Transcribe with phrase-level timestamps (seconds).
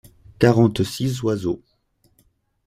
[0.39, 1.61] Quarante-six oiseaux.